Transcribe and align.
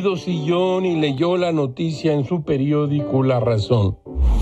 debido 0.00 0.14
sillón 0.14 0.86
y 0.86 0.94
leyó 0.94 1.36
la 1.36 1.50
noticia 1.50 2.12
en 2.12 2.24
su 2.24 2.44
periódico 2.44 3.24
La 3.24 3.40
Razón. 3.40 3.98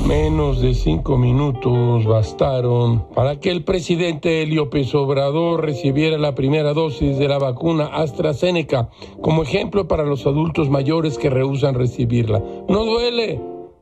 Menos 0.06 0.60
de 0.60 0.74
cinco 0.74 1.16
minutos 1.16 2.04
bastaron 2.04 3.08
para 3.14 3.40
que 3.40 3.50
el 3.50 3.64
presidente 3.64 4.46
López 4.46 4.94
Obrador 4.94 5.62
recibiera 5.62 6.18
la 6.18 6.34
primera 6.34 6.74
dosis 6.74 7.18
de 7.18 7.28
la 7.28 7.38
vacuna 7.38 7.86
AstraZeneca 7.86 8.90
como 9.22 9.42
ejemplo 9.42 9.88
para 9.88 10.04
los 10.04 10.26
adultos 10.26 10.68
mayores 10.68 11.16
que 11.16 11.30
rehusan 11.30 11.74
recibirla. 11.74 12.40
No 12.68 12.84
duele 12.84 13.40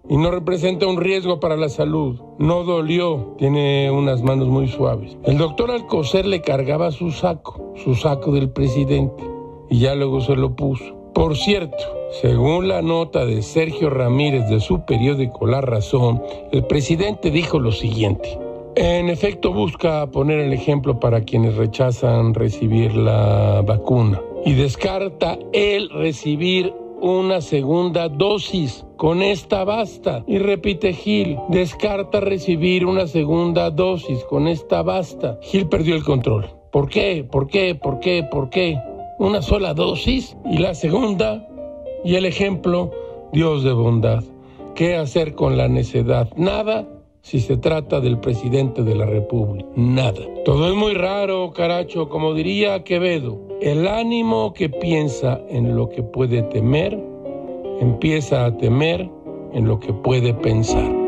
y 0.08 0.17
no 0.17 0.30
representa 0.30 0.86
un 0.86 0.98
riesgo 0.98 1.40
para 1.40 1.57
la 1.57 1.68
salud. 1.68 2.21
No 2.39 2.62
dolió, 2.62 3.35
tiene 3.39 3.90
unas 3.90 4.22
manos 4.22 4.46
muy 4.46 4.68
suaves. 4.68 5.18
El 5.25 5.36
doctor 5.36 5.72
Alcocer 5.72 6.26
le 6.26 6.43
cargaba 6.43 6.93
su 6.93 7.11
saco, 7.11 7.75
su 7.75 7.96
saco 7.96 8.30
del 8.30 8.50
presidente, 8.50 9.36
y 9.70 9.80
ya 9.80 9.94
luego 9.94 10.20
se 10.20 10.36
lo 10.36 10.54
puso. 10.54 10.96
Por 11.14 11.36
cierto, 11.36 11.76
según 12.20 12.68
la 12.68 12.82
nota 12.82 13.24
de 13.24 13.43
Sergio 13.43 13.88
Ramírez 13.88 14.48
de 14.48 14.61
su 14.61 14.84
periódico 14.84 15.46
La 15.46 15.61
Razón, 15.61 16.22
el 16.52 16.66
presidente 16.66 17.30
dijo 17.30 17.58
lo 17.58 17.72
siguiente. 17.72 18.38
En 18.74 19.08
efecto, 19.08 19.54
busca 19.54 20.07
poner 20.08 20.38
el 20.38 20.52
ejemplo 20.52 21.00
para 21.00 21.22
quienes 21.22 21.57
rechazan 21.57 22.34
recibir 22.34 22.94
la 22.94 23.62
vacuna 23.66 24.21
y 24.44 24.52
descarta 24.52 25.38
el 25.54 25.88
recibir 25.88 26.74
una 27.00 27.40
segunda 27.40 28.10
dosis. 28.10 28.85
Con 28.96 29.22
esta 29.22 29.64
basta. 29.64 30.24
Y 30.26 30.38
repite 30.38 30.93
Gil, 30.93 31.38
descarta 31.48 32.20
recibir 32.20 32.84
una 32.84 33.06
segunda 33.06 33.70
dosis. 33.70 34.22
Con 34.24 34.48
esta 34.48 34.82
basta. 34.82 35.38
Gil 35.42 35.69
perdió 35.69 35.96
el 35.96 36.04
control. 36.04 36.46
¿Por 36.70 36.88
qué? 36.88 37.26
¿Por 37.30 37.46
qué? 37.46 37.74
¿Por 37.74 38.00
qué? 38.00 38.22
¿Por 38.30 38.50
qué? 38.50 38.78
Una 39.19 39.41
sola 39.41 39.72
dosis 39.72 40.36
y 40.45 40.59
la 40.59 40.75
segunda. 40.75 41.48
Y 42.05 42.17
el 42.17 42.27
ejemplo, 42.27 42.91
Dios 43.33 43.64
de 43.64 43.72
bondad. 43.72 44.22
¿Qué 44.75 44.95
hacer 44.95 45.34
con 45.34 45.56
la 45.56 45.69
necedad? 45.69 46.28
Nada 46.36 46.86
si 47.22 47.41
se 47.41 47.56
trata 47.56 48.00
del 48.00 48.20
presidente 48.20 48.83
de 48.83 48.94
la 48.94 49.06
República. 49.06 49.67
Nada. 49.75 50.20
Todo 50.44 50.69
es 50.69 50.75
muy 50.75 50.94
raro, 50.94 51.50
caracho, 51.53 52.09
como 52.09 52.34
diría 52.34 52.84
Quevedo. 52.84 53.41
El 53.61 53.89
ánimo 53.89 54.53
que 54.53 54.69
piensa 54.69 55.41
en 55.48 55.75
lo 55.75 55.89
que 55.89 56.03
puede 56.03 56.42
temer, 56.42 56.97
empieza 57.81 58.44
a 58.44 58.56
temer 58.59 59.09
en 59.55 59.67
lo 59.67 59.81
que 59.81 59.94
puede 59.94 60.34
pensar. 60.34 61.05